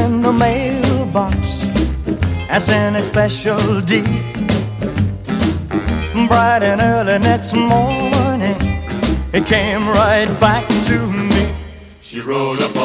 in 0.04 0.22
the 0.22 0.32
mailbox 0.32 1.66
as 2.48 2.68
in 2.68 2.96
a 2.96 3.02
special 3.02 3.80
deed. 3.80 4.04
Bright 6.28 6.62
and 6.62 6.80
early 6.82 7.18
next 7.18 7.54
morning, 7.54 8.56
it 9.32 9.46
came 9.46 9.88
right 9.88 10.30
back 10.40 10.66
to 10.84 10.96
me. 11.30 11.54
She 12.00 12.20
rolled 12.20 12.62
upon 12.62 12.75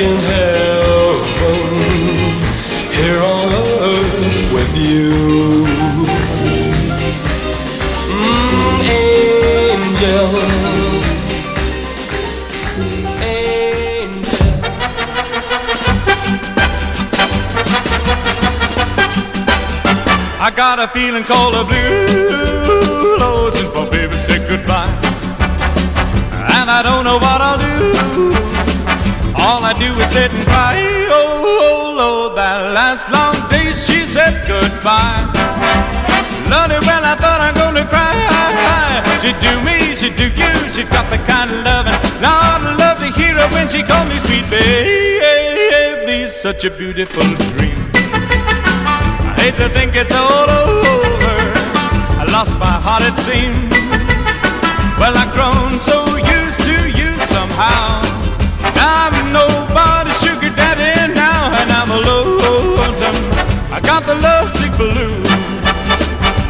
in 0.00 0.16
heaven, 0.16 1.74
here 2.90 3.20
on 3.20 3.46
earth 3.92 4.52
with 4.52 4.72
you. 4.76 5.66
Mm, 8.10 8.80
angel. 8.90 10.30
Angel. 13.22 14.60
I 20.40 20.52
got 20.56 20.80
a 20.80 20.88
feeling 20.88 21.22
called 21.22 21.54
a 21.54 21.62
blue 21.62 23.16
lonesome 23.18 23.70
for 23.70 23.88
baby 23.88 24.18
said 24.18 24.48
goodbye. 24.48 24.90
And 26.56 26.68
I 26.68 26.82
don't 26.82 27.04
know 27.04 27.18
what 27.18 27.40
I'll 27.40 27.58
do. 27.58 28.03
All 29.44 29.62
I 29.62 29.74
do 29.78 29.92
is 30.00 30.08
sit 30.08 30.32
and 30.32 30.44
cry. 30.44 30.80
Oh, 31.12 31.44
oh 31.44 31.94
Lord, 32.00 32.36
that 32.38 32.72
last 32.72 33.12
long 33.12 33.36
day 33.52 33.76
she 33.76 34.08
said 34.08 34.40
goodbye. 34.48 35.28
Lordy, 36.48 36.80
well, 36.88 37.04
I 37.04 37.12
thought 37.12 37.44
I'm 37.44 37.52
gonna 37.52 37.84
cry. 37.84 38.16
She'd 39.20 39.36
do 39.44 39.52
me, 39.60 39.92
she'd 40.00 40.16
do 40.16 40.32
you, 40.32 40.52
she'd 40.72 40.88
got 40.88 41.04
the 41.12 41.20
kind 41.28 41.52
of 41.52 41.60
loving. 41.60 41.92
Lord, 42.24 42.60
I 42.64 42.72
love 42.80 42.98
to 43.04 43.12
hear 43.12 43.36
her 43.36 43.48
when 43.52 43.68
she 43.68 43.82
called 43.82 44.08
me 44.08 44.16
sweet 44.24 44.48
baby. 44.48 46.30
Such 46.30 46.64
a 46.64 46.70
beautiful 46.70 47.28
dream. 47.52 47.76
I 47.92 49.36
hate 49.44 49.56
to 49.60 49.68
think 49.68 49.92
it's 49.94 50.12
all 50.16 50.48
over. 50.48 51.36
I 52.16 52.24
lost 52.32 52.58
my 52.58 52.80
heart, 52.80 53.04
it 53.04 53.16
seems. 53.20 53.76
Well, 54.96 55.12
I've 55.12 55.32
grown 55.36 55.78
so 55.78 56.16
used 56.16 56.64
to 56.64 56.76
you 56.96 57.12
somehow. 57.28 58.03
I'm 58.84 59.32
nobody's 59.32 60.12
sugar 60.20 60.52
daddy 60.52 60.92
now, 61.14 61.48
and 61.60 61.70
I'm 61.72 61.88
lonesome. 61.88 63.16
I 63.72 63.80
got 63.80 64.04
the 64.04 64.14
lovesick 64.14 64.76
blues. 64.76 65.30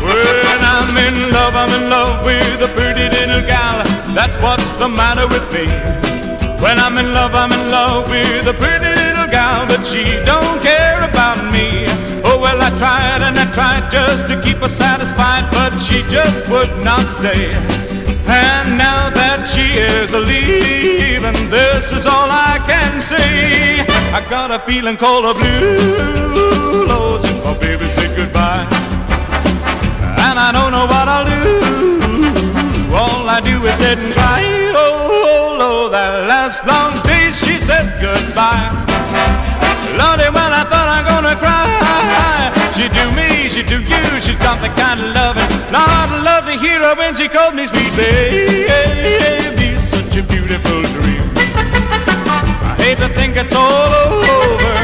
When 0.02 0.60
I'm 0.74 0.96
in 0.98 1.30
love, 1.30 1.54
I'm 1.54 1.70
in 1.78 1.88
love 1.88 2.24
with 2.26 2.60
a 2.60 2.70
pretty 2.74 3.06
little 3.08 3.46
gal. 3.46 3.84
That's 4.18 4.36
what's 4.38 4.72
the 4.72 4.88
matter 4.88 5.28
with 5.28 5.46
me. 5.54 5.66
When 6.60 6.80
I'm 6.80 6.98
in 6.98 7.14
love, 7.14 7.34
I'm 7.36 7.52
in 7.52 7.70
love 7.70 8.10
with 8.10 8.46
a 8.48 8.54
pretty 8.54 8.90
little 9.02 9.28
gal, 9.30 9.66
but 9.66 9.86
she 9.86 10.02
don't 10.26 10.58
care 10.60 11.04
about 11.04 11.38
me. 11.54 11.86
Oh 12.26 12.38
well, 12.42 12.60
I 12.60 12.70
tried 12.82 13.22
and 13.22 13.38
I 13.38 13.46
tried 13.54 13.92
just 13.92 14.26
to 14.26 14.40
keep 14.42 14.58
her 14.58 14.68
satisfied, 14.68 15.50
but 15.52 15.78
she 15.78 16.02
just 16.10 16.48
would 16.50 16.72
not 16.82 17.06
stay. 17.06 17.83
And 18.26 18.78
now 18.78 19.10
that 19.10 19.46
she 19.46 19.78
is 19.78 20.12
a 20.12 20.20
leaving, 20.20 21.50
this 21.50 21.92
is 21.92 22.06
all 22.06 22.28
I 22.30 22.58
can 22.66 23.00
say. 23.00 23.80
I 24.12 24.24
got 24.30 24.50
a 24.50 24.58
feeling 24.60 24.96
called 24.96 25.24
a 25.24 25.34
blue, 25.34 26.86
losing 26.86 27.38
my 27.44 27.50
oh, 27.50 27.58
baby 27.60 27.88
said 27.88 28.16
goodbye 28.16 28.84
and 30.34 30.38
I 30.38 30.50
don't 30.50 30.72
know 30.72 30.86
what 30.86 31.06
I'll 31.06 31.26
do. 31.26 32.94
All 32.94 33.28
I 33.28 33.40
do 33.40 33.64
is 33.66 33.74
sit 33.76 33.98
and 33.98 34.12
cry. 34.12 34.42
Oh, 34.74 35.04
Oh, 35.56 35.86
oh, 35.86 35.88
that 35.90 36.26
last 36.26 36.66
long 36.66 36.92
day 37.06 37.30
she 37.32 37.58
said 37.60 37.86
goodbye. 38.00 38.83
She 43.68 43.76
you, 43.76 44.20
she's 44.20 44.36
got 44.36 44.60
the 44.60 44.68
kind 44.80 45.00
of 45.00 45.14
loving. 45.14 45.48
Lord, 45.72 45.90
I 45.90 46.22
love 46.22 46.44
to 46.46 46.58
hear 46.58 46.80
her 46.80 46.94
when 46.96 47.14
she 47.14 47.28
calls 47.28 47.54
me 47.54 47.66
sweet 47.66 47.94
baby. 47.96 49.80
Such 49.80 50.16
a 50.16 50.22
beautiful 50.22 50.82
dream. 50.96 51.24
I 51.36 52.74
hate 52.78 52.98
to 52.98 53.08
think 53.08 53.36
it's 53.36 53.54
all 53.54 54.22
over. 54.40 54.74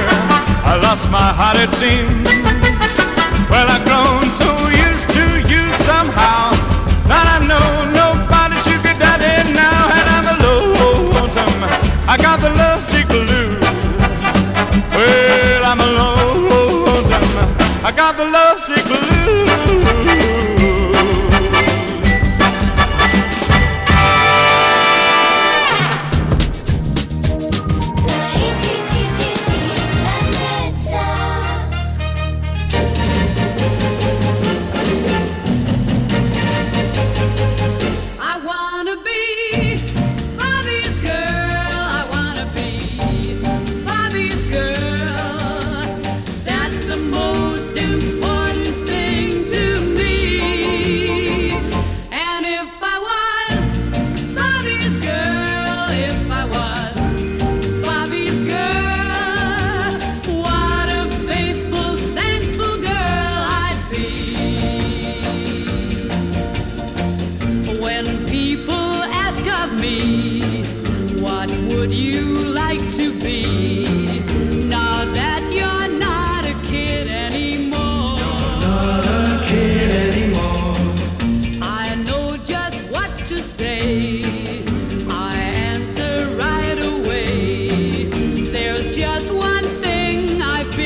I 0.64 0.78
lost 0.82 1.10
my 1.10 1.32
heart, 1.32 1.56
it 1.58 1.72
seems. 1.72 2.28
Well, 3.50 3.66
I've 3.68 3.84
grown 3.84 4.30
so 4.30 4.50
used 4.88 5.10
to 5.10 5.24
you 5.52 5.62
somehow 5.84 6.54
that 7.10 7.26
I 7.36 7.38
know 7.46 7.79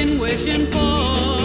been 0.05 0.19
wishing 0.19 0.67
for. 0.67 1.44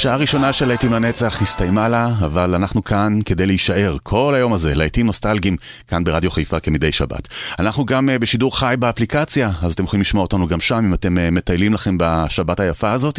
שעה 0.00 0.16
ראשונה 0.16 0.52
של 0.52 0.68
להיטים 0.68 0.92
לנצח 0.92 1.42
הסתיימה 1.42 1.88
לה, 1.88 2.08
אבל 2.18 2.54
אנחנו 2.54 2.84
כאן 2.84 3.18
כדי 3.24 3.46
להישאר 3.46 3.96
כל 4.02 4.34
היום 4.34 4.52
הזה, 4.52 4.74
להיטים 4.74 5.06
נוסטלגיים, 5.06 5.56
כאן 5.88 6.04
ברדיו 6.04 6.30
חיפה 6.30 6.60
כמדי 6.60 6.92
שבת. 6.92 7.28
אנחנו 7.58 7.84
גם 7.84 8.10
אה, 8.10 8.18
בשידור 8.18 8.58
חי 8.58 8.74
באפליקציה, 8.78 9.50
אז 9.62 9.72
אתם 9.72 9.84
יכולים 9.84 10.00
לשמוע 10.00 10.22
אותנו 10.22 10.46
גם 10.46 10.60
שם, 10.60 10.84
אם 10.84 10.94
אתם 10.94 11.18
אה, 11.18 11.30
מטיילים 11.30 11.74
לכם 11.74 11.96
בשבת 12.00 12.60
היפה 12.60 12.92
הזאת, 12.92 13.18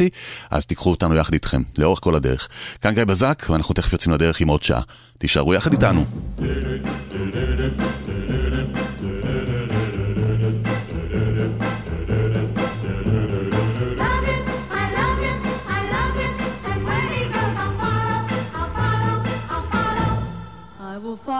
אז 0.50 0.66
תיקחו 0.66 0.90
אותנו 0.90 1.16
יחד 1.16 1.32
איתכם, 1.32 1.62
לאורך 1.78 1.98
כל 2.02 2.14
הדרך. 2.14 2.48
כאן 2.80 2.94
גיא 2.94 3.04
בזק, 3.04 3.46
ואנחנו 3.50 3.74
תכף 3.74 3.92
יוצאים 3.92 4.14
לדרך 4.14 4.40
עם 4.40 4.48
עוד 4.48 4.62
שעה. 4.62 4.80
תישארו 5.18 5.54
יחד 5.54 5.72
איתנו. 5.72 6.04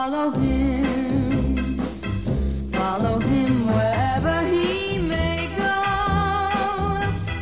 follow 0.03 0.31
him, 0.31 1.77
follow 2.73 3.21
him 3.21 3.67
wherever 3.69 4.43
he 4.47 4.99
may 4.99 5.47
go. 5.57 5.79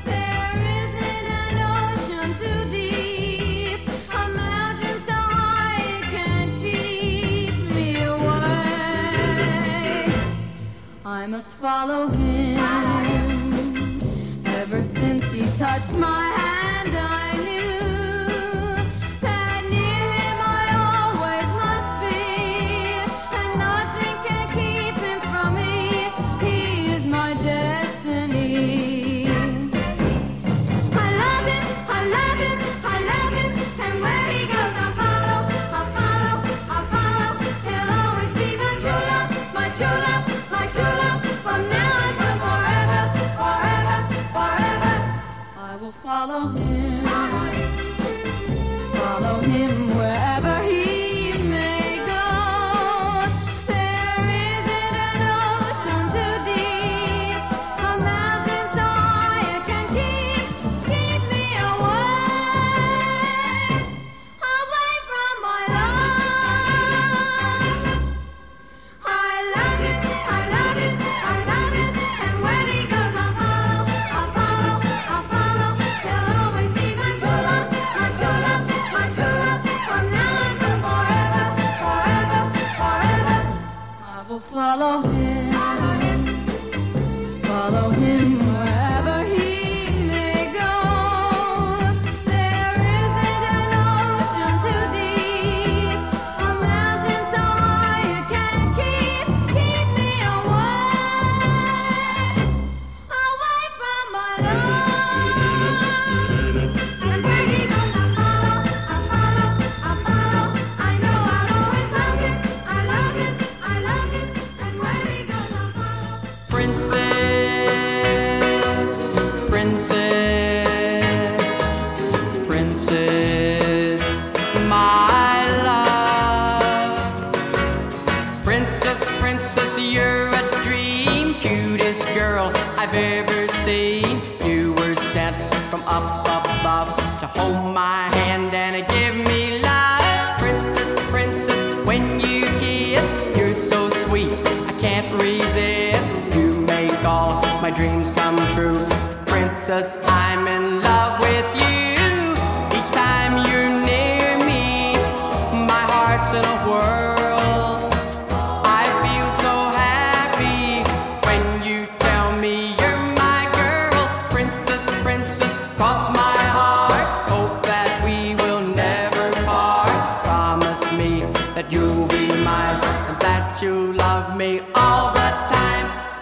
There 0.04 0.52
isn't 0.80 1.26
an 1.42 1.56
ocean 1.78 2.28
too 2.42 2.62
deep, 2.70 3.80
a 4.12 4.28
mountain 4.28 4.98
so 5.08 5.18
high 5.40 5.80
it 5.96 6.04
can't 6.14 6.52
keep 6.60 7.54
me 7.76 7.88
away. 8.02 8.52
I 11.06 11.26
must 11.26 11.48
follow 11.64 12.08
him. 12.08 12.58
Ever 14.44 14.82
since 14.82 15.32
he 15.32 15.40
touched 15.56 15.94
my 15.94 16.39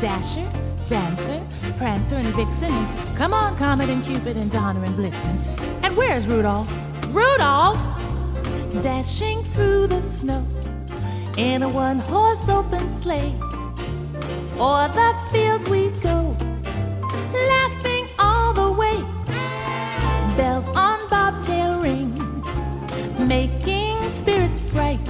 Dasher, 0.00 0.48
Dancer, 0.88 1.42
Prancer, 1.76 2.16
and 2.16 2.28
Vixen. 2.28 2.70
And 2.70 3.16
come 3.16 3.34
on, 3.34 3.56
Comet 3.56 3.88
and 3.88 4.04
Cupid 4.04 4.36
and 4.36 4.50
Donner 4.50 4.84
and 4.84 4.94
Blitzen. 4.94 5.36
And 5.82 5.96
where's 5.96 6.28
Rudolph? 6.28 6.70
Rudolph! 7.08 7.82
Dashing 8.82 9.42
through 9.42 9.88
the 9.88 10.00
snow 10.00 10.46
in 11.36 11.62
a 11.62 11.68
one 11.68 11.98
horse 11.98 12.48
open 12.48 12.88
sleigh. 12.88 13.34
O'er 14.60 14.88
the 14.88 15.14
fields 15.32 15.68
we 15.68 15.90
go, 16.00 16.36
laughing 17.32 18.08
all 18.18 18.52
the 18.52 18.70
way. 18.70 19.02
Bells 20.36 20.68
on 20.68 20.98
bobtail 21.08 21.80
ring, 21.80 22.14
making 23.26 23.96
spirits 24.08 24.60
bright. 24.60 25.08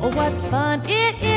Oh, 0.00 0.10
what 0.14 0.36
fun 0.50 0.82
it 0.86 1.22
is 1.22 1.31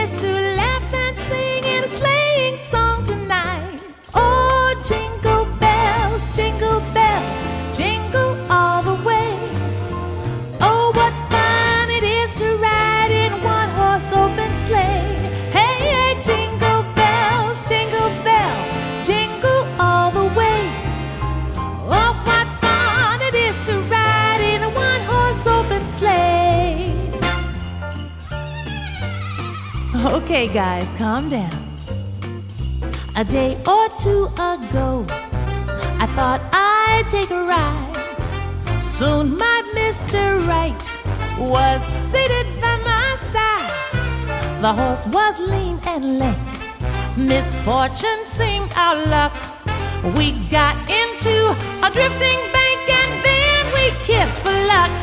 guys, 30.56 30.90
calm 30.94 31.28
down. 31.28 31.52
A 33.18 33.26
day 33.26 33.58
or 33.68 33.90
two 34.00 34.24
ago, 34.40 35.06
I 36.00 36.08
thought 36.16 36.40
I'd 36.54 37.04
take 37.10 37.30
a 37.30 37.44
ride. 37.44 38.82
Soon 38.82 39.38
my 39.38 39.58
Mr. 39.76 40.48
Right 40.48 40.84
was 41.38 41.82
seated 41.84 42.48
by 42.62 42.78
my 42.88 43.16
side. 43.20 44.62
The 44.62 44.72
horse 44.72 45.06
was 45.08 45.38
lean 45.42 45.78
and 45.88 46.20
lank. 46.20 46.38
Misfortune 47.18 48.24
seemed 48.24 48.72
our 48.78 48.96
luck. 49.08 49.34
We 50.16 50.40
got 50.50 50.78
into 50.88 51.36
a 51.84 51.90
drifting 51.92 52.42
bank 52.56 52.82
and 53.02 53.12
then 53.28 53.62
we 53.76 53.84
kissed 54.08 54.40
for 54.40 54.56
luck. 54.72 54.95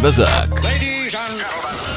גיא 0.00 0.08
בזק. 0.08 0.60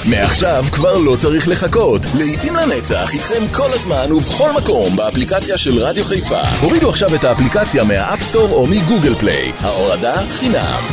מעכשיו 0.05 0.65
כבר 0.71 0.97
לא 0.97 1.15
צריך 1.15 1.47
לחכות. 1.47 2.01
לעיתים 2.17 2.55
לנצח 2.55 3.13
איתכם 3.13 3.47
כל 3.51 3.73
הזמן 3.73 4.11
ובכל 4.11 4.51
מקום 4.57 4.95
באפליקציה 4.95 5.57
של 5.57 5.79
רדיו 5.79 6.05
חיפה. 6.05 6.41
הורידו 6.61 6.89
עכשיו 6.89 7.15
את 7.15 7.23
האפליקציה 7.23 7.83
מהאפסטור 7.83 8.51
או 8.51 8.67
מגוגל 8.67 9.15
פליי. 9.19 9.51
ההורדה 9.59 10.15
חינם. 10.29 10.83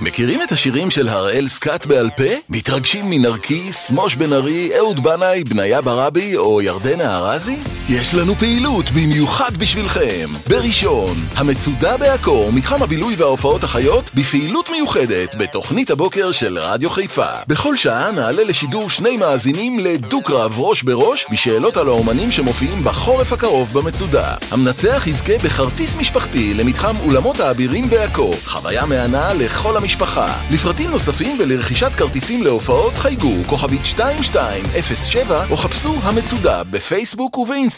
מכירים 0.00 0.42
את 0.42 0.52
השירים 0.52 0.90
של 0.90 1.08
הראל 1.08 1.48
סקאט 1.48 1.86
בעל 1.86 2.10
פה? 2.16 2.24
מתרגשים 2.48 3.10
מנרקיס, 3.10 3.90
מוש 3.90 4.16
בן 4.16 4.32
ארי, 4.32 4.70
אהוד 4.78 5.02
בנאי, 5.02 5.44
בניה 5.44 5.82
ברבי 5.82 6.36
או 6.36 6.62
ירדנה 6.62 7.16
ארזי? 7.16 7.56
יש 7.88 8.14
לנו 8.14 8.34
פעילות 8.34 8.90
במיוחד 8.90 9.56
בשבילכם. 9.56 10.30
בראשון, 10.48 11.16
המצודה 11.36 11.96
בעכו, 11.96 12.52
מתחם 12.52 12.82
הבילוי 12.82 13.14
וההופעות 13.16 13.64
החיות, 13.64 14.10
בפעילות 14.14 14.70
מיוחדת 14.70 15.34
בתוכנית 15.34 15.90
הבוקר 15.90 16.32
של 16.32 16.58
רדיו 16.58 16.90
חיפה. 16.90 17.26
בכל 17.48 17.76
שעה 17.76 18.12
נעלה 18.12 18.44
לשידור 18.44 18.90
שני 18.90 19.16
מאזינים 19.16 19.78
לדו-קרב 19.78 20.54
ראש 20.58 20.82
בראש 20.82 21.26
בשאלות 21.32 21.76
על 21.76 21.88
האומנים 21.88 22.30
שמופיעים 22.30 22.84
בחורף 22.84 23.32
הקרוב 23.32 23.72
במצודה. 23.72 24.34
המנצח 24.50 25.06
יזכה 25.06 25.38
בכרטיס 25.44 25.96
משפחתי 25.96 26.54
למתחם 26.54 26.96
אולמות 27.06 27.40
האבירים 27.40 27.90
בעכו. 27.90 28.34
חוויה 28.44 28.86
מהנה 28.86 29.34
לכל 29.34 29.76
המשפחה. 29.76 30.34
לפרטים 30.50 30.90
נוספים 30.90 31.36
ולרכישת 31.40 31.94
כרטיסים 31.94 32.42
להופעות 32.42 32.94
חייגו 32.94 33.34
כוכבית 33.46 33.80
2207 33.80 35.44
או 35.50 35.56
חפשו 35.56 35.94
המצודה 36.02 36.64
בפייסבוק 36.64 37.38
ובאינסטגרם. 37.38 37.73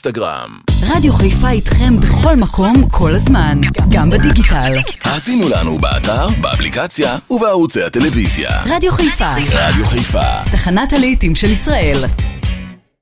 רדיו 0.82 1.12
חיפה 1.12 1.50
איתכם 1.50 2.00
בכל 2.00 2.36
מקום, 2.36 2.88
כל 2.90 3.14
הזמן. 3.14 3.60
גם 3.90 4.10
בדיגיטל. 4.10 4.72
האזינו 5.04 5.48
לנו 5.48 5.78
באתר, 5.78 6.28
באפליקציה 6.40 7.18
ובערוצי 7.30 7.82
הטלוויזיה. 7.82 8.50
רדיו 8.66 8.92
חיפה. 8.92 9.32
רדיו 9.52 9.86
חיפה. 9.86 10.44
תחנת 10.52 10.92
הלהיטים 10.92 11.34
של 11.34 11.52
ישראל. 11.52 12.04